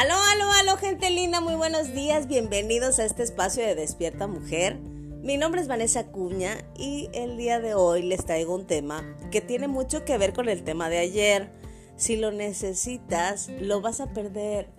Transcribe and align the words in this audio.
Aló, 0.00 0.14
aló, 0.32 0.50
aló, 0.58 0.78
gente 0.78 1.10
linda, 1.10 1.42
muy 1.42 1.56
buenos 1.56 1.92
días, 1.92 2.26
bienvenidos 2.26 2.98
a 2.98 3.04
este 3.04 3.22
espacio 3.22 3.62
de 3.62 3.74
Despierta 3.74 4.26
Mujer. 4.26 4.78
Mi 4.78 5.36
nombre 5.36 5.60
es 5.60 5.68
Vanessa 5.68 6.06
Cuña 6.06 6.56
y 6.74 7.10
el 7.12 7.36
día 7.36 7.60
de 7.60 7.74
hoy 7.74 8.02
les 8.04 8.24
traigo 8.24 8.54
un 8.54 8.66
tema 8.66 9.04
que 9.30 9.42
tiene 9.42 9.68
mucho 9.68 10.06
que 10.06 10.16
ver 10.16 10.32
con 10.32 10.48
el 10.48 10.64
tema 10.64 10.88
de 10.88 11.00
ayer. 11.00 11.52
Si 11.96 12.16
lo 12.16 12.32
necesitas, 12.32 13.50
lo 13.60 13.82
vas 13.82 14.00
a 14.00 14.14
perder. 14.14 14.70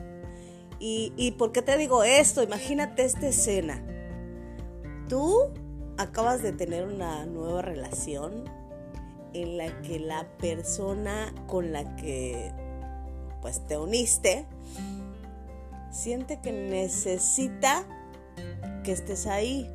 ¿Y, 0.80 1.14
y 1.18 1.34
por 1.34 1.52
qué 1.52 1.62
te 1.62 1.78
digo 1.78 2.04
esto? 2.04 2.42
Imagínate 2.42 3.06
esta 3.06 3.28
escena. 3.28 3.86
Tú 5.08 5.54
acabas 6.00 6.42
de 6.42 6.52
tener 6.52 6.88
una 6.88 7.28
nueva 7.28 7.62
relación 7.62 8.46
en 9.36 9.58
la 9.58 9.84
que 9.84 10.00
la 10.00 10.36
persona 10.40 11.32
con 11.46 11.72
la 11.72 11.96
que 11.96 12.52
pues 13.44 13.68
te 13.68 13.78
uniste 13.78 14.48
siente 15.92 16.40
que 16.40 16.52
necesita 16.52 17.86
que 18.84 18.92
estés 18.92 19.28
ahí, 19.28 19.70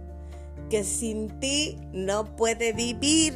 que 0.71 0.83
sin 0.83 1.39
ti 1.39 1.79
no 1.93 2.37
puede 2.37 2.73
vivir, 2.73 3.35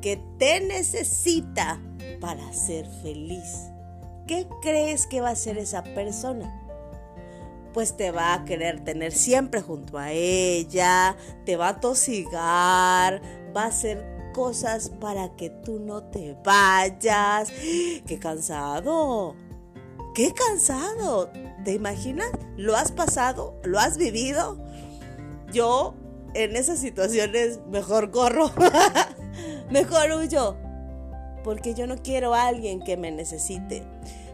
que 0.00 0.20
te 0.38 0.60
necesita 0.60 1.80
para 2.20 2.52
ser 2.52 2.86
feliz. 3.02 3.68
¿Qué 4.26 4.46
crees 4.60 5.06
que 5.06 5.20
va 5.20 5.30
a 5.30 5.32
hacer 5.32 5.58
esa 5.58 5.82
persona? 5.82 6.58
Pues 7.72 7.96
te 7.96 8.10
va 8.10 8.34
a 8.34 8.44
querer 8.44 8.84
tener 8.84 9.12
siempre 9.12 9.62
junto 9.62 9.98
a 9.98 10.12
ella, 10.12 11.16
te 11.44 11.56
va 11.56 11.68
a 11.68 11.80
tosigar, 11.80 13.22
va 13.56 13.64
a 13.64 13.68
hacer 13.68 14.30
cosas 14.32 14.90
para 15.00 15.34
que 15.36 15.50
tú 15.50 15.80
no 15.80 16.04
te 16.04 16.36
vayas. 16.44 17.50
¡Qué 18.06 18.18
cansado! 18.20 19.34
¡Qué 20.14 20.34
cansado! 20.34 21.30
¿Te 21.64 21.72
imaginas? 21.72 22.30
¿Lo 22.58 22.76
has 22.76 22.92
pasado? 22.92 23.58
¿Lo 23.64 23.78
has 23.78 23.96
vivido? 23.96 24.58
Yo 25.52 25.94
en 26.34 26.54
esas 26.54 26.80
situaciones 26.80 27.60
mejor 27.70 28.10
corro, 28.10 28.50
mejor 29.70 30.12
huyo, 30.12 30.56
porque 31.44 31.72
yo 31.72 31.86
no 31.86 31.96
quiero 31.96 32.34
a 32.34 32.46
alguien 32.46 32.80
que 32.80 32.98
me 32.98 33.10
necesite, 33.10 33.84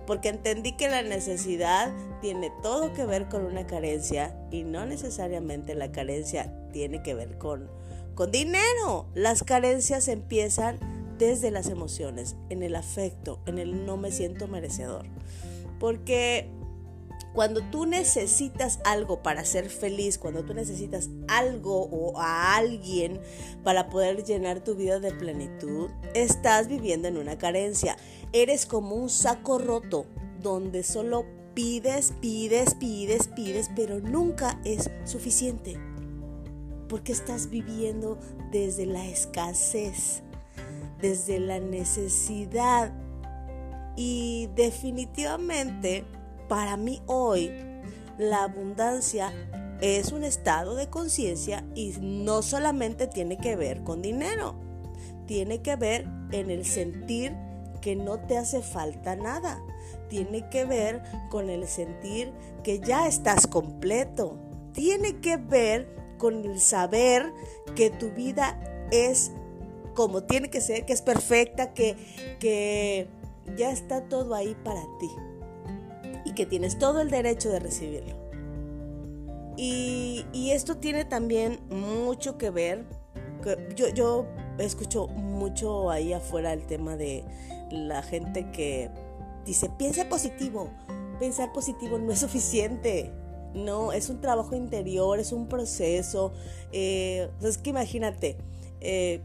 porque 0.04 0.30
entendí 0.30 0.72
que 0.72 0.88
la 0.88 1.02
necesidad 1.02 1.92
tiene 2.20 2.50
todo 2.60 2.92
que 2.92 3.04
ver 3.04 3.28
con 3.28 3.44
una 3.44 3.66
carencia 3.66 4.36
y 4.50 4.64
no 4.64 4.84
necesariamente 4.84 5.76
la 5.76 5.92
carencia 5.92 6.52
tiene 6.72 7.02
que 7.02 7.14
ver 7.14 7.38
con, 7.38 7.70
con 8.16 8.32
dinero. 8.32 9.06
Las 9.14 9.44
carencias 9.44 10.08
empiezan 10.08 10.78
desde 11.18 11.52
las 11.52 11.68
emociones, 11.68 12.36
en 12.48 12.62
el 12.62 12.74
afecto, 12.74 13.40
en 13.46 13.58
el 13.58 13.86
no 13.86 13.96
me 13.96 14.10
siento 14.10 14.48
merecedor. 14.48 15.04
Porque 15.78 16.50
cuando 17.34 17.60
tú 17.70 17.86
necesitas 17.86 18.80
algo 18.84 19.22
para 19.22 19.44
ser 19.44 19.68
feliz, 19.68 20.18
cuando 20.18 20.44
tú 20.44 20.54
necesitas 20.54 21.08
algo 21.28 21.84
o 21.84 22.18
a 22.18 22.56
alguien 22.56 23.20
para 23.62 23.90
poder 23.90 24.24
llenar 24.24 24.64
tu 24.64 24.74
vida 24.74 24.98
de 24.98 25.12
plenitud, 25.12 25.88
estás 26.14 26.68
viviendo 26.68 27.06
en 27.06 27.16
una 27.16 27.38
carencia. 27.38 27.96
Eres 28.32 28.66
como 28.66 28.96
un 28.96 29.08
saco 29.08 29.58
roto 29.58 30.06
donde 30.42 30.82
solo 30.82 31.26
pides, 31.54 32.12
pides, 32.20 32.74
pides, 32.74 33.28
pides, 33.28 33.70
pero 33.76 34.00
nunca 34.00 34.60
es 34.64 34.90
suficiente. 35.04 35.76
Porque 36.88 37.12
estás 37.12 37.50
viviendo 37.50 38.18
desde 38.50 38.86
la 38.86 39.06
escasez, 39.06 40.22
desde 41.00 41.38
la 41.38 41.60
necesidad. 41.60 42.92
Y 44.00 44.48
definitivamente 44.54 46.04
para 46.48 46.76
mí 46.76 47.02
hoy 47.06 47.50
la 48.16 48.44
abundancia 48.44 49.32
es 49.80 50.12
un 50.12 50.22
estado 50.22 50.76
de 50.76 50.88
conciencia 50.88 51.64
y 51.74 51.94
no 52.00 52.42
solamente 52.42 53.08
tiene 53.08 53.38
que 53.38 53.56
ver 53.56 53.82
con 53.82 54.00
dinero, 54.00 54.54
tiene 55.26 55.62
que 55.62 55.74
ver 55.74 56.06
en 56.30 56.48
el 56.52 56.64
sentir 56.64 57.34
que 57.80 57.96
no 57.96 58.20
te 58.20 58.38
hace 58.38 58.62
falta 58.62 59.16
nada, 59.16 59.60
tiene 60.08 60.48
que 60.48 60.64
ver 60.64 61.02
con 61.28 61.50
el 61.50 61.66
sentir 61.66 62.32
que 62.62 62.78
ya 62.78 63.08
estás 63.08 63.48
completo, 63.48 64.38
tiene 64.74 65.18
que 65.18 65.38
ver 65.38 65.92
con 66.18 66.44
el 66.44 66.60
saber 66.60 67.32
que 67.74 67.90
tu 67.90 68.12
vida 68.12 68.60
es 68.92 69.32
como 69.96 70.22
tiene 70.22 70.50
que 70.50 70.60
ser, 70.60 70.86
que 70.86 70.92
es 70.92 71.02
perfecta, 71.02 71.74
que, 71.74 71.96
que 72.38 73.17
ya 73.56 73.70
está 73.70 74.08
todo 74.08 74.34
ahí 74.34 74.56
para 74.64 74.82
ti 74.98 75.10
y 76.24 76.32
que 76.32 76.46
tienes 76.46 76.78
todo 76.78 77.00
el 77.00 77.10
derecho 77.10 77.50
de 77.50 77.60
recibirlo. 77.60 78.14
Y, 79.56 80.24
esto 80.52 80.76
tiene 80.76 81.04
también 81.04 81.60
mucho 81.68 82.38
que 82.38 82.50
ver, 82.50 82.84
yo, 83.74 83.88
yo 83.88 84.26
escucho 84.58 85.08
mucho 85.08 85.90
ahí 85.90 86.12
afuera 86.12 86.52
el 86.52 86.66
tema 86.66 86.96
de 86.96 87.24
la 87.70 88.02
gente 88.02 88.50
que 88.50 88.90
dice, 89.44 89.68
piensa 89.76 90.08
positivo, 90.08 90.70
pensar 91.18 91.52
positivo 91.52 91.98
no 91.98 92.12
es 92.12 92.18
suficiente. 92.20 93.12
No, 93.54 93.92
es 93.92 94.10
un 94.10 94.20
trabajo 94.20 94.54
interior, 94.54 95.18
es 95.18 95.32
un 95.32 95.48
proceso. 95.48 96.32
Eh, 96.70 97.30
es 97.42 97.56
que 97.56 97.70
imagínate, 97.70 98.36
eh, 98.80 99.22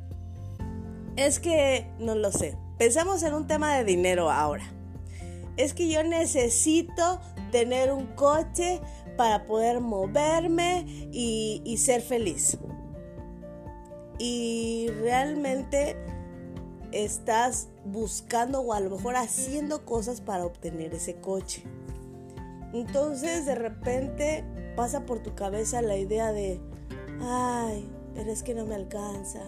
es 1.17 1.39
que 1.39 1.87
no 1.99 2.15
lo 2.15 2.31
sé. 2.31 2.57
Pensamos 2.83 3.23
en 3.23 3.33
un 3.33 3.47
tema 3.47 3.77
de 3.77 3.85
dinero 3.85 4.29
ahora 4.29 4.65
es 5.55 5.73
que 5.73 5.87
yo 5.87 6.03
necesito 6.03 7.21
tener 7.49 7.93
un 7.93 8.07
coche 8.07 8.81
para 9.15 9.45
poder 9.45 9.79
moverme 9.79 10.83
y, 11.13 11.77
ser 11.77 12.01
feliz. 12.01 12.57
Y 14.19 14.87
realmente 14.99 15.95
estás 16.91 17.69
buscando 17.85 18.59
o 18.59 18.73
a 18.73 18.81
lo 18.81 18.89
mejor 18.89 19.15
haciendo 19.15 19.85
cosas 19.85 20.19
para 20.19 20.45
obtener 20.45 20.93
ese 20.93 21.21
coche. 21.21 21.63
Entonces 22.73 23.45
de 23.45 23.55
repente 23.55 24.43
pasa 24.75 25.05
por 25.05 25.23
tu 25.23 25.33
cabeza 25.35 25.81
la 25.81 25.95
idea 25.95 26.33
de, 26.33 26.59
ay, 27.21 27.89
pero 28.13 28.29
es 28.29 28.43
que 28.43 28.53
no 28.53 28.65
me 28.65 28.75
alcanza. 28.75 29.39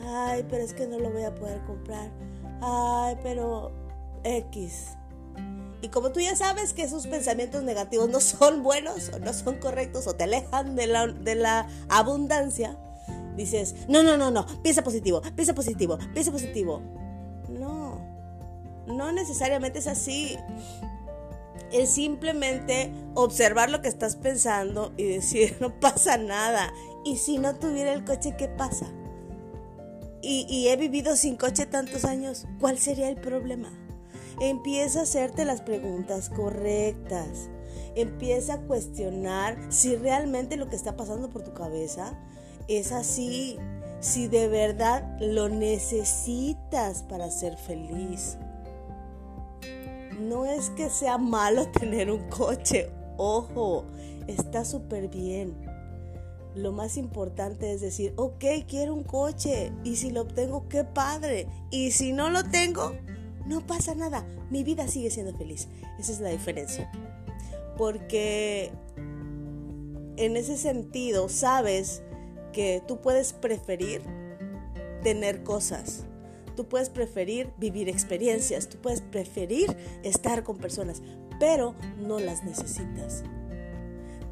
Ay, 0.00 0.44
pero 0.50 0.64
es 0.64 0.74
que 0.74 0.88
no 0.88 0.98
lo 0.98 1.12
voy 1.12 1.22
a 1.22 1.36
poder 1.36 1.62
comprar. 1.66 2.10
Ay, 2.60 3.16
pero 3.22 3.72
X. 4.24 4.96
Y 5.82 5.88
como 5.88 6.12
tú 6.12 6.20
ya 6.20 6.34
sabes 6.34 6.72
que 6.72 6.82
esos 6.82 7.06
pensamientos 7.06 7.62
negativos 7.62 8.08
no 8.08 8.20
son 8.20 8.62
buenos 8.62 9.10
o 9.10 9.18
no 9.18 9.34
son 9.34 9.56
correctos 9.56 10.06
o 10.06 10.14
te 10.14 10.24
alejan 10.24 10.76
de 10.76 10.86
la, 10.86 11.06
de 11.06 11.34
la 11.34 11.68
abundancia, 11.90 12.78
dices, 13.36 13.74
no, 13.86 14.02
no, 14.02 14.16
no, 14.16 14.30
no, 14.30 14.46
piensa 14.62 14.82
positivo, 14.82 15.20
piensa 15.36 15.54
positivo, 15.54 15.98
piensa 16.14 16.32
positivo. 16.32 16.80
No, 17.50 18.00
no 18.86 19.12
necesariamente 19.12 19.78
es 19.78 19.86
así. 19.86 20.38
Es 21.70 21.90
simplemente 21.90 22.92
observar 23.14 23.68
lo 23.68 23.82
que 23.82 23.88
estás 23.88 24.16
pensando 24.16 24.92
y 24.96 25.04
decir, 25.04 25.56
no 25.60 25.78
pasa 25.80 26.16
nada. 26.16 26.72
Y 27.04 27.18
si 27.18 27.36
no 27.36 27.56
tuviera 27.56 27.92
el 27.92 28.04
coche, 28.04 28.36
¿qué 28.38 28.48
pasa? 28.48 28.86
Y, 30.26 30.68
he 30.68 30.76
vivido 30.76 31.16
sin 31.16 31.36
coche 31.36 31.66
tantos 31.66 32.06
años, 32.06 32.46
¿cuál 32.58 32.78
sería 32.78 33.10
el 33.10 33.16
problema? 33.16 33.70
Empieza 34.40 35.00
a 35.00 35.02
hacerte 35.02 35.44
las 35.44 35.60
preguntas 35.60 36.30
correctas. 36.30 37.50
Empieza 37.94 38.54
a 38.54 38.60
cuestionar 38.62 39.58
si 39.68 39.96
realmente 39.96 40.56
lo 40.56 40.70
que 40.70 40.76
está 40.76 40.96
pasando 40.96 41.28
por 41.28 41.42
tu 41.42 41.52
cabeza 41.52 42.18
es 42.68 42.90
así. 42.90 43.58
Si 44.00 44.26
de 44.28 44.48
verdad 44.48 45.16
lo 45.20 45.50
necesitas 45.50 47.02
para 47.02 47.30
ser 47.30 47.58
feliz. 47.58 48.38
No 50.18 50.46
es 50.46 50.70
que 50.70 50.88
sea 50.88 51.18
malo 51.18 51.68
tener 51.78 52.10
un 52.10 52.30
coche. 52.30 52.90
Ojo, 53.18 53.84
está 54.26 54.64
súper 54.64 55.08
bien. 55.08 55.54
Lo 56.54 56.72
más 56.72 56.96
importante 56.96 57.72
es 57.72 57.80
decir, 57.80 58.12
ok, 58.16 58.44
quiero 58.68 58.94
un 58.94 59.02
coche. 59.02 59.72
Y 59.82 59.96
si 59.96 60.10
lo 60.10 60.22
obtengo, 60.22 60.68
qué 60.68 60.84
padre. 60.84 61.48
Y 61.70 61.90
si 61.90 62.12
no 62.12 62.30
lo 62.30 62.44
tengo, 62.44 62.94
no 63.46 63.66
pasa 63.66 63.94
nada, 63.94 64.26
mi 64.50 64.64
vida 64.64 64.88
sigue 64.88 65.10
siendo 65.10 65.36
feliz. 65.36 65.68
Esa 65.98 66.12
es 66.12 66.20
la 66.20 66.30
diferencia. 66.30 66.90
Porque 67.76 68.70
en 70.16 70.36
ese 70.36 70.56
sentido 70.56 71.28
sabes 71.28 72.02
que 72.52 72.82
tú 72.86 73.00
puedes 73.00 73.32
preferir 73.32 74.02
tener 75.02 75.42
cosas, 75.42 76.04
tú 76.56 76.66
puedes 76.68 76.88
preferir 76.88 77.50
vivir 77.58 77.88
experiencias, 77.88 78.68
tú 78.68 78.78
puedes 78.78 79.00
preferir 79.00 79.76
estar 80.02 80.44
con 80.44 80.56
personas, 80.56 81.02
pero 81.40 81.74
no 81.98 82.20
las 82.20 82.44
necesitas. 82.44 83.24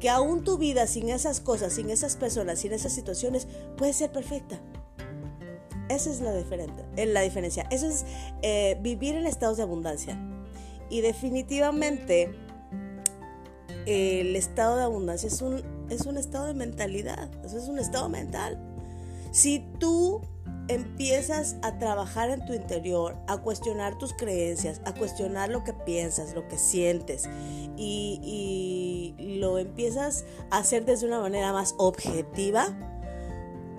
Que 0.03 0.09
aún 0.09 0.43
tu 0.43 0.57
vida 0.57 0.85
sin 0.85 1.07
esas 1.07 1.39
cosas, 1.39 1.71
sin 1.71 1.89
esas 1.89 2.17
personas, 2.17 2.59
sin 2.59 2.73
esas 2.73 2.91
situaciones, 2.91 3.47
puede 3.77 3.93
ser 3.93 4.11
perfecta. 4.11 4.59
Esa 5.87 6.09
es 6.09 6.19
la, 6.19 6.37
eh, 6.37 7.05
la 7.05 7.21
diferencia. 7.21 7.65
Eso 7.71 7.87
es 7.87 8.03
eh, 8.41 8.77
vivir 8.81 9.15
en 9.15 9.25
estados 9.25 9.55
de 9.55 9.63
abundancia. 9.63 10.19
Y 10.89 10.99
definitivamente 10.99 12.35
el 13.85 14.35
estado 14.35 14.75
de 14.75 14.83
abundancia 14.83 15.27
es 15.27 15.41
un, 15.41 15.63
es 15.89 16.05
un 16.05 16.17
estado 16.17 16.47
de 16.47 16.53
mentalidad, 16.53 17.31
eso 17.45 17.57
es 17.57 17.69
un 17.69 17.79
estado 17.79 18.09
mental. 18.09 18.59
Si 19.31 19.65
tú 19.79 20.19
empiezas 20.67 21.57
a 21.61 21.77
trabajar 21.77 22.29
en 22.29 22.45
tu 22.45 22.53
interior, 22.53 23.17
a 23.27 23.37
cuestionar 23.37 23.97
tus 23.97 24.13
creencias, 24.13 24.81
a 24.85 24.93
cuestionar 24.93 25.49
lo 25.49 25.63
que 25.63 25.73
piensas, 25.73 26.33
lo 26.33 26.47
que 26.47 26.57
sientes 26.57 27.29
y, 27.77 29.15
lo 29.39 29.59
empiezas 29.59 30.23
a 30.51 30.59
hacer 30.59 30.85
desde 30.85 31.07
una 31.07 31.19
manera 31.19 31.51
más 31.51 31.75
objetiva, 31.77 32.67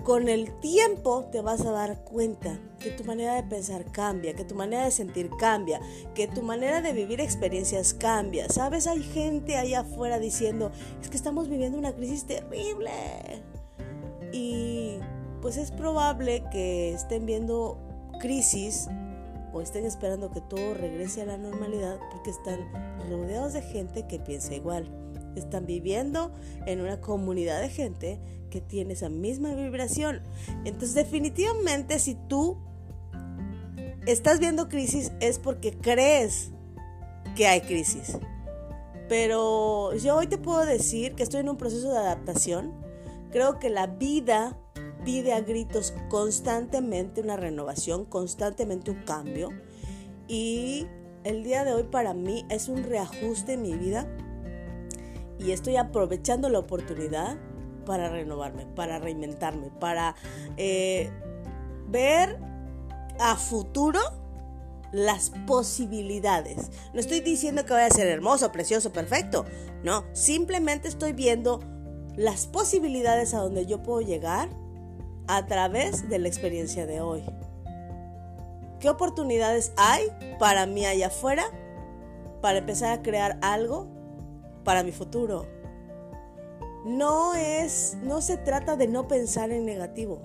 con 0.03 0.29
el 0.29 0.51
tiempo 0.59 1.27
te 1.31 1.41
vas 1.41 1.61
a 1.61 1.71
dar 1.71 2.03
cuenta 2.03 2.59
que 2.79 2.91
tu 2.91 3.03
manera 3.03 3.33
de 3.33 3.41
pensar 3.41 3.91
cambia, 3.91 4.35
que 4.35 4.45
tu 4.45 4.53
manera 4.53 4.85
de 4.85 4.91
sentir 4.91 5.31
cambia, 5.39 5.81
que 6.13 6.27
tu 6.27 6.43
manera 6.43 6.81
de 6.81 6.93
vivir 6.93 7.19
experiencias 7.19 7.95
cambia. 7.95 8.47
¿Sabes? 8.49 8.85
Hay 8.85 9.01
gente 9.01 9.57
allá 9.57 9.79
afuera 9.79 10.19
diciendo, 10.19 10.71
es 11.01 11.09
que 11.09 11.17
estamos 11.17 11.49
viviendo 11.49 11.79
una 11.79 11.93
crisis 11.93 12.27
terrible. 12.27 12.91
Y 14.31 14.99
pues 15.45 15.57
es 15.57 15.69
probable 15.69 16.43
que 16.51 16.91
estén 16.91 17.27
viendo 17.27 17.77
crisis 18.19 18.87
o 19.53 19.61
estén 19.61 19.85
esperando 19.85 20.31
que 20.31 20.41
todo 20.41 20.73
regrese 20.73 21.21
a 21.21 21.25
la 21.25 21.37
normalidad 21.37 21.99
porque 22.11 22.31
están 22.31 22.61
rodeados 23.11 23.53
de 23.53 23.61
gente 23.61 24.07
que 24.07 24.17
piensa 24.17 24.55
igual. 24.55 24.89
Están 25.35 25.67
viviendo 25.67 26.31
en 26.65 26.81
una 26.81 26.99
comunidad 26.99 27.61
de 27.61 27.69
gente 27.69 28.19
que 28.49 28.59
tiene 28.59 28.93
esa 28.93 29.09
misma 29.09 29.53
vibración. 29.53 30.23
Entonces 30.63 30.95
definitivamente 30.95 31.99
si 31.99 32.15
tú 32.15 32.57
estás 34.07 34.39
viendo 34.39 34.67
crisis 34.67 35.11
es 35.19 35.37
porque 35.37 35.77
crees 35.77 36.49
que 37.35 37.45
hay 37.45 37.61
crisis. 37.61 38.17
Pero 39.07 39.93
yo 39.93 40.15
hoy 40.15 40.25
te 40.25 40.39
puedo 40.39 40.65
decir 40.65 41.13
que 41.13 41.21
estoy 41.21 41.41
en 41.41 41.49
un 41.49 41.57
proceso 41.57 41.91
de 41.91 41.99
adaptación. 41.99 42.73
Creo 43.29 43.59
que 43.59 43.69
la 43.69 43.85
vida 43.85 44.57
pide 45.05 45.33
a 45.33 45.39
gritos 45.39 45.93
constantemente 46.09 47.21
una 47.21 47.37
renovación, 47.37 48.03
constantemente 48.05 48.91
un 48.91 49.03
cambio. 49.03 49.51
Y 50.27 50.87
el 51.23 51.43
día 51.43 51.63
de 51.63 51.73
hoy 51.73 51.83
para 51.83 52.13
mí 52.13 52.45
es 52.49 52.67
un 52.67 52.83
reajuste 52.83 53.53
en 53.53 53.61
mi 53.61 53.73
vida. 53.75 54.07
Y 55.39 55.51
estoy 55.51 55.77
aprovechando 55.77 56.49
la 56.49 56.59
oportunidad 56.59 57.37
para 57.85 58.09
renovarme, 58.09 58.65
para 58.65 58.99
reinventarme, 58.99 59.69
para 59.79 60.15
eh, 60.57 61.11
ver 61.87 62.39
a 63.19 63.35
futuro 63.35 63.99
las 64.91 65.31
posibilidades. 65.45 66.71
No 66.93 66.99
estoy 66.99 67.19
diciendo 67.19 67.63
que 67.65 67.73
vaya 67.73 67.87
a 67.87 67.91
ser 67.91 68.07
hermoso, 68.07 68.51
precioso, 68.51 68.91
perfecto. 68.91 69.45
No, 69.83 70.03
simplemente 70.13 70.87
estoy 70.87 71.13
viendo 71.13 71.59
las 72.15 72.47
posibilidades 72.47 73.33
a 73.33 73.39
donde 73.39 73.65
yo 73.65 73.83
puedo 73.83 74.01
llegar 74.01 74.49
a 75.27 75.45
través 75.45 76.09
de 76.09 76.19
la 76.19 76.27
experiencia 76.27 76.85
de 76.85 77.01
hoy. 77.01 77.23
¿Qué 78.79 78.89
oportunidades 78.89 79.71
hay 79.77 80.07
para 80.39 80.65
mí 80.65 80.85
allá 80.85 81.07
afuera 81.07 81.45
para 82.41 82.59
empezar 82.59 82.91
a 82.91 83.01
crear 83.01 83.37
algo 83.41 83.87
para 84.63 84.83
mi 84.83 84.91
futuro? 84.91 85.47
no 86.85 87.33
es, 87.33 87.97
no 88.03 88.21
se 88.21 88.37
trata 88.37 88.77
de 88.77 88.87
no 88.87 89.07
pensar 89.07 89.49
en 89.49 89.65
negativo, 89.65 90.21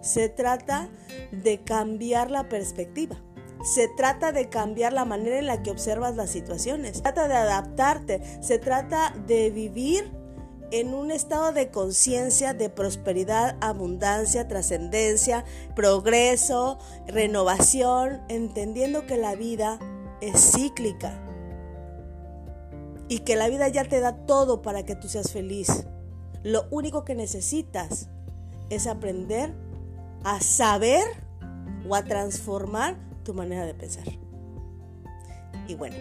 se 0.00 0.28
trata 0.28 0.90
de 1.30 1.62
cambiar 1.62 2.30
la 2.30 2.48
perspectiva. 2.48 3.16
Se 3.62 3.88
trata 3.88 4.32
de 4.32 4.48
cambiar 4.48 4.94
la 4.94 5.04
manera 5.04 5.38
en 5.38 5.46
la 5.46 5.62
que 5.62 5.70
observas 5.70 6.16
las 6.16 6.30
situaciones. 6.30 6.96
Se 6.96 7.02
trata 7.02 7.28
de 7.28 7.34
adaptarte. 7.34 8.22
Se 8.42 8.58
trata 8.58 9.14
de 9.26 9.50
vivir 9.50 10.10
en 10.70 10.94
un 10.94 11.10
estado 11.10 11.52
de 11.52 11.70
conciencia, 11.70 12.54
de 12.54 12.70
prosperidad, 12.70 13.56
abundancia, 13.60 14.46
trascendencia, 14.46 15.44
progreso, 15.74 16.78
renovación, 17.06 18.20
entendiendo 18.28 19.06
que 19.06 19.16
la 19.16 19.34
vida 19.34 19.78
es 20.20 20.52
cíclica 20.52 21.18
y 23.08 23.20
que 23.20 23.36
la 23.36 23.48
vida 23.48 23.68
ya 23.68 23.84
te 23.84 24.00
da 24.00 24.24
todo 24.26 24.62
para 24.62 24.84
que 24.84 24.94
tú 24.94 25.08
seas 25.08 25.32
feliz. 25.32 25.86
Lo 26.42 26.66
único 26.70 27.04
que 27.04 27.14
necesitas 27.14 28.08
es 28.70 28.86
aprender 28.86 29.52
a 30.22 30.40
saber 30.40 31.02
o 31.88 31.94
a 31.94 32.04
transformar 32.04 32.96
tu 33.24 33.34
manera 33.34 33.66
de 33.66 33.74
pensar. 33.74 34.04
Y 35.66 35.74
bueno, 35.74 35.96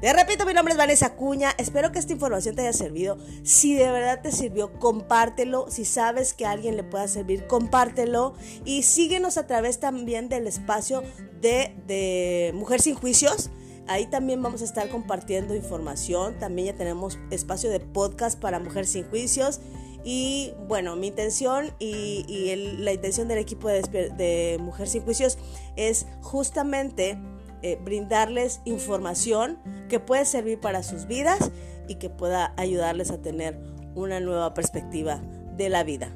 te 0.00 0.12
repito, 0.12 0.46
mi 0.46 0.54
nombre 0.54 0.72
es 0.72 0.78
Vanessa 0.78 1.14
Cuña. 1.14 1.52
Espero 1.58 1.92
que 1.92 1.98
esta 1.98 2.12
información 2.12 2.54
te 2.54 2.62
haya 2.62 2.72
servido. 2.72 3.18
Si 3.42 3.74
de 3.74 3.90
verdad 3.90 4.22
te 4.22 4.32
sirvió, 4.32 4.72
compártelo. 4.78 5.66
Si 5.70 5.84
sabes 5.84 6.32
que 6.32 6.46
a 6.46 6.52
alguien 6.52 6.76
le 6.76 6.84
pueda 6.84 7.06
servir, 7.06 7.46
compártelo. 7.46 8.34
Y 8.64 8.82
síguenos 8.82 9.36
a 9.36 9.46
través 9.46 9.78
también 9.78 10.28
del 10.28 10.46
espacio 10.46 11.02
de, 11.40 11.74
de 11.86 12.52
Mujer 12.54 12.80
Sin 12.80 12.94
Juicios. 12.94 13.50
Ahí 13.88 14.06
también 14.06 14.42
vamos 14.42 14.62
a 14.62 14.64
estar 14.64 14.88
compartiendo 14.88 15.54
información. 15.54 16.38
También 16.38 16.68
ya 16.68 16.74
tenemos 16.74 17.18
espacio 17.30 17.68
de 17.68 17.80
podcast 17.80 18.40
para 18.40 18.58
Mujer 18.58 18.86
Sin 18.86 19.04
Juicios. 19.04 19.60
Y 20.04 20.54
bueno, 20.66 20.96
mi 20.96 21.08
intención 21.08 21.72
y, 21.78 22.54
la 22.78 22.92
intención 22.92 23.28
del 23.28 23.38
equipo 23.38 23.68
de, 23.68 24.56
Mujer 24.60 24.88
Sin 24.88 25.02
Juicios 25.02 25.38
es 25.76 26.06
justamente 26.22 27.18
eh, 27.62 27.78
brindarles 27.82 28.60
información 28.64 29.58
que 29.88 30.00
puede 30.00 30.24
servir 30.24 30.60
para 30.60 30.82
sus 30.82 31.06
vidas 31.06 31.50
y 31.88 31.96
que 31.96 32.10
pueda 32.10 32.54
ayudarles 32.56 33.10
a 33.10 33.20
tener 33.20 33.58
una 33.94 34.20
nueva 34.20 34.54
perspectiva 34.54 35.20
de 35.56 35.68
la 35.68 35.84
vida. 35.84 36.14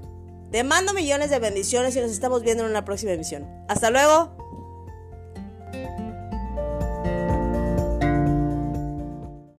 Te 0.50 0.62
mando 0.62 0.94
millones 0.94 1.30
de 1.30 1.38
bendiciones 1.40 1.96
y 1.96 2.00
nos 2.00 2.12
estamos 2.12 2.42
viendo 2.42 2.64
en 2.64 2.70
una 2.70 2.84
próxima 2.84 3.12
emisión. 3.12 3.44
Hasta 3.68 3.90
luego. 3.90 4.43